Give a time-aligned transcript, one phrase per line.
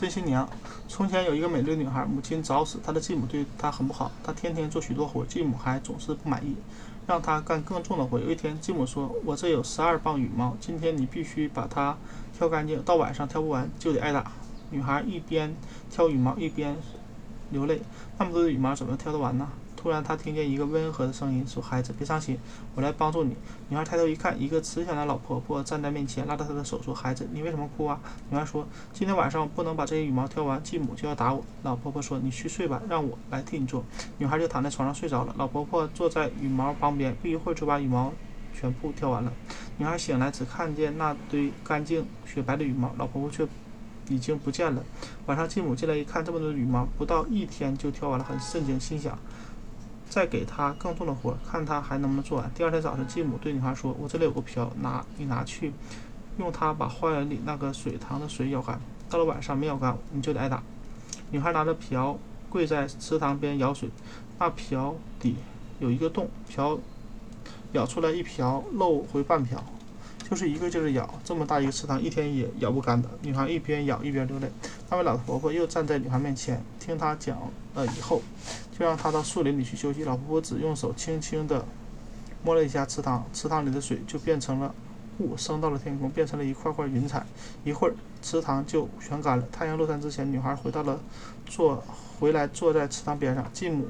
[0.00, 0.48] 真新娘。
[0.88, 6.56] 从前有一个美丽女孩，母亲早死，她的继母对她很不好，她天天做许多活，继母还总是不满意，
[7.06, 8.18] 让她干更重的活。
[8.18, 11.98] 有一天，继母说：“我这有十二磅羽毛，今天你必须把它
[12.32, 14.32] 挑干净，到晚上挑不完就得挨打。”
[14.72, 15.54] 女孩一边
[15.90, 16.74] 挑羽毛一边
[17.50, 17.82] 流泪，
[18.18, 19.46] 那么多的羽毛怎么挑得完呢？
[19.80, 22.38] 突然，她听见一个温和的声音说：“孩子，别伤心，
[22.74, 23.34] 我来帮助你。”
[23.70, 33.82] 女孩抬头一看，一个慈祥的老婆婆站在面前，拉着她的手说：“孩子，你为什么哭啊？”女孩说：“今天晚上不能把这些羽毛挑完，继母就要打我。”老婆婆说：“你去睡吧，让我来替你做。”
[34.18, 35.34] 女孩就躺在床上睡着了。
[35.38, 38.12] 老婆婆坐在羽毛旁边，不一会儿就把羽毛
[38.52, 39.32] 全部挑完了。
[39.78, 43.48] 女孩醒来，只看见那堆干净雪白的羽毛，老婆婆却
[44.10, 44.84] 已经不见了。
[45.26, 49.16] 晚上，继母进来一看，这么多羽毛，不到一天就挑完了，很震惊，心想。
[50.10, 52.50] 再给他更重的活，看他还能不能做完。
[52.52, 55.72] 第二天早上，继母对女孩说：“我这里有个瓢，拿你拿去，
[56.36, 58.80] 用它把花园里那个水塘的水舀干。
[59.08, 60.60] 到了晚上没舀干，你就得挨打。”
[61.30, 63.88] 女孩拿着瓢跪在池塘边舀水，
[64.40, 65.36] 那瓢底
[65.78, 66.76] 有一个洞，瓢
[67.72, 69.64] 舀出来一瓢，漏回半瓢。
[70.30, 73.08] 就是一个劲儿咬，这么大一个池塘，一天也咬不干的。
[73.20, 74.48] 女孩一边咬一边流泪。
[74.88, 77.36] 那位老婆婆又站在女孩面前，听她讲
[77.74, 78.22] 了以后，
[78.78, 80.04] 就让她到树林里去休息。
[80.04, 81.66] 老婆婆只用手轻轻地
[82.44, 84.72] 摸了一下池塘，池塘里的水就变成了
[85.18, 87.26] 雾，升到了天空，变成了一块块云彩。
[87.64, 89.44] 一会儿，池塘就全干了。
[89.50, 91.00] 太阳落山之前，女孩回到了
[91.44, 91.82] 坐
[92.20, 93.44] 回来，坐在池塘边上。
[93.52, 93.88] 继母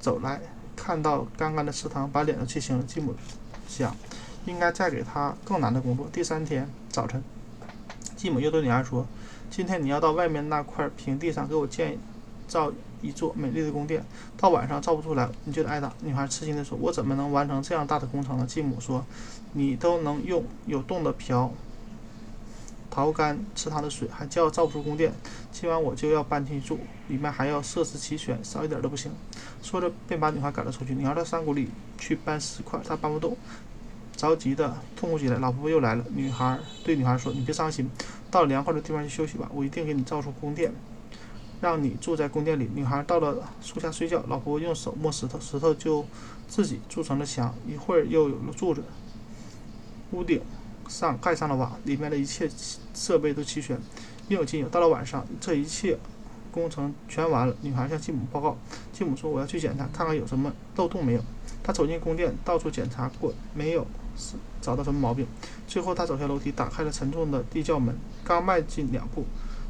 [0.00, 0.40] 走来，
[0.74, 2.84] 看到干干的池塘，把脸都气青了。
[2.86, 3.14] 继母
[3.68, 3.94] 想。
[4.46, 6.08] 应该再给他更难的工作。
[6.12, 7.22] 第三天早晨，
[8.16, 9.06] 继母又对女孩说
[9.50, 11.96] ：“今天你要到外面那块平地上给我建
[12.48, 14.04] 造一座美丽的宫殿。
[14.36, 19.04] 到晚上造不出来，你就得挨打。”女孩吃惊地说：“我怎么能完成这样大的工程呢？”继母说
[19.54, 21.52] ：“你都能用有洞的瓢
[22.90, 25.12] 淘干池塘的水，还叫造不出宫殿？
[25.50, 29.12] 今晚我就要搬进去住，里面还要设施齐全，少一点都不行。”
[29.62, 30.94] 说着，便把女孩赶了出去。
[30.94, 33.36] 女孩到山谷里去搬石块，她搬不动。
[34.22, 36.04] 着急的痛哭起来，老婆婆又来了。
[36.14, 37.90] 女孩对女孩说：“你别伤心，
[38.30, 40.72] 到凉快的地方去休息吧，我一定给你造出宫殿，
[41.60, 46.06] 让你住在宫殿里。”女孩到了树下睡觉，老婆婆用手摸石头，石头就
[46.46, 47.52] 自己筑成了墙。
[47.66, 48.84] 一会儿又有了柱子，
[50.12, 50.40] 屋顶
[50.88, 52.48] 上盖上了瓦，里面的一切
[52.94, 53.76] 设备都齐全，
[54.28, 54.68] 应有尽有。
[54.68, 55.98] 到了晚上，这一切
[56.52, 57.56] 工程全完了。
[57.62, 58.56] 女孩向继母报告，
[58.92, 61.24] 继母说：“我要去检查，看看有什么漏洞没有。”
[61.64, 63.84] 她走进宫殿，到处检查过，没有。
[64.16, 65.26] 是找到什么毛病？
[65.66, 67.96] 最后，他走下楼梯，打开了沉重的地窖门。
[68.24, 69.24] 刚迈进两步，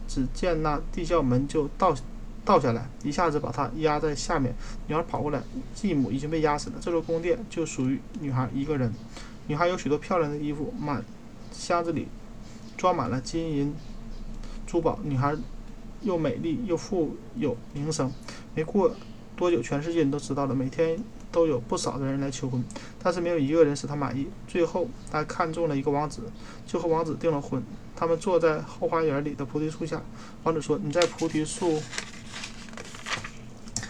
[0.08, 1.94] 只见那地窖门就倒
[2.44, 4.54] 倒下来，一下子把他压在下面。
[4.88, 5.42] 女孩跑过来，
[5.74, 6.76] 继母已经被压死了。
[6.80, 8.92] 这座宫殿就属于女孩一个人。
[9.46, 11.04] 女孩有许多漂亮的衣服，满
[11.52, 12.08] 箱子里
[12.76, 13.74] 装满了金银
[14.66, 14.98] 珠宝。
[15.02, 15.36] 女孩
[16.02, 18.12] 又美丽又富有名声。
[18.54, 18.94] 没过
[19.36, 20.54] 多久，全世界人都知道了。
[20.54, 20.98] 每天。
[21.32, 22.62] 都有不少的人来求婚，
[23.02, 24.28] 但是没有一个人使他满意。
[24.46, 26.22] 最后，他看中了一个王子，
[26.66, 27.60] 就和王子订了婚。
[27.96, 30.00] 他们坐在后花园里的菩提树下。
[30.44, 31.80] 王子说：“你在菩提树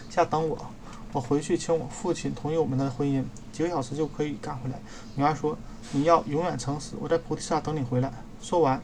[0.08, 0.66] 下等我，
[1.12, 4.80] 我回去请我父亲同意我们的婚姻，几个小时就可以赶回来。”
[5.16, 5.58] 女儿说
[5.92, 8.82] ：“你要永远诚实，我在菩提下等你回来。”说完。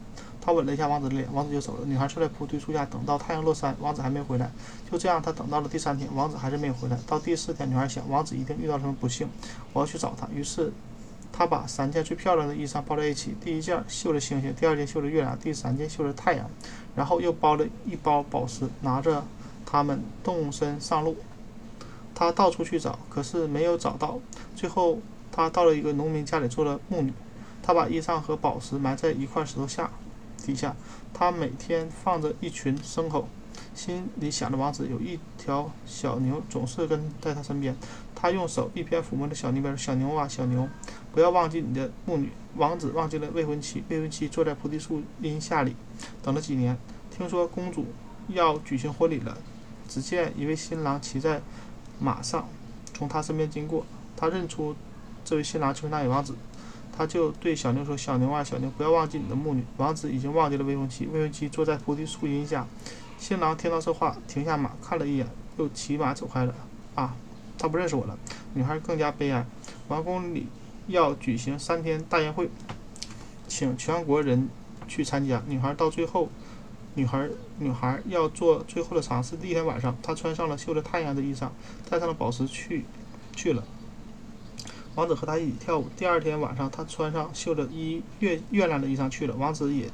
[0.49, 1.85] 他吻了一下王子的脸，王子就走了。
[1.85, 4.49] 女孩坐在菩提树下，等到太阳落山，王子还没回来。
[4.91, 6.97] 就这样，她等到了第三天，王子还是没有回来。
[7.05, 9.29] 到第四天，女孩想，王子一定遇到什么不幸，
[9.73, 10.27] 我要去找他。
[10.33, 10.73] 于是，
[11.31, 16.49] 她把三件最漂亮的衣裳包在一起：第一件绣着星星，第二件绣着月亮，第三件绣着太阳。
[16.95, 19.23] 然后又包了一包宝石，拿着
[19.67, 21.15] 它们动身上路。
[22.15, 24.17] 她到处去找，可是没有找到。
[24.55, 24.97] 最后，
[25.31, 27.13] 她到了一个农民家里做了牧女。
[27.61, 29.91] 她把衣裳和宝石埋在一块石头下。
[30.45, 30.75] 底下，
[31.13, 33.27] 他每天放着一群牲口，
[33.73, 37.75] 心里想着王子有一条小牛总是跟在他身边。
[38.15, 40.67] 他用手一边抚摸着小牛边说小牛啊，小牛，
[41.13, 45.75] 不要忘记你的牧女。”王子忘记了未婚妻，未婚妻坐在菩提树荫下里
[46.21, 46.77] 等了几年。
[47.15, 47.85] 听说公主
[48.27, 49.37] 要举行婚礼了，
[49.87, 51.41] 只见一位新郎骑在
[51.99, 52.49] 马上
[52.93, 53.85] 从他身边经过，
[54.17, 54.75] 他认出
[55.23, 56.35] 这位新郎就是那位王子。
[56.99, 62.67] 他就对小牛说：“小牛啊，小牛，不要忘记你的牧女。”王子已经忘记了未婚妻，未婚妻坐在菩提树荫下。
[63.17, 65.25] 新郎听到这话，停下马，看了一眼，
[65.57, 66.53] 又骑马走开了。
[66.95, 67.15] 啊，
[67.57, 68.19] 他不认识我了。
[68.53, 69.45] 女孩更加悲哀。
[69.87, 70.47] 王宫里
[70.87, 72.49] 要举行三天大宴会，
[73.47, 74.49] 请全国人
[74.89, 75.41] 去参加。
[75.47, 76.27] 女孩到最后，
[76.95, 77.29] 女孩
[77.59, 79.37] 女孩要做最后的尝试。
[79.37, 81.47] 第一天晚上，她穿上了绣着太阳的衣裳，
[81.89, 82.83] 戴上了宝石去
[83.33, 83.63] 去了。
[84.99, 85.87] 王子和她一起跳舞。
[85.95, 89.35] 第二天晚上，她穿上绣着一月月亮的衣裳去了。
[89.35, 89.89] 王子也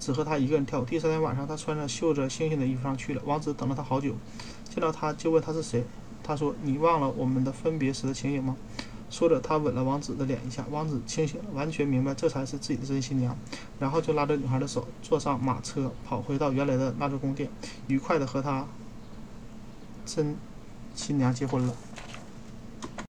[0.00, 0.84] 只和他一个人跳舞。
[0.84, 3.22] 第三天晚上，他穿着绣着星星的衣服上去了。
[3.24, 4.12] 王子等了他好久，
[4.68, 5.84] 见到他就问他是谁。
[6.24, 8.56] 他说：“你忘了我们的分别时的情景吗？”
[9.08, 10.64] 说着，他吻了王子的脸一下。
[10.68, 13.38] 王子清醒了，完全明白这才是自己的真新娘，
[13.78, 17.48] 然后就拉着女孩的手，坐上马车，跑回到原来的那座宫殿，
[17.86, 18.66] 愉快地和他
[20.04, 20.34] 真
[20.96, 21.72] 新娘结婚了。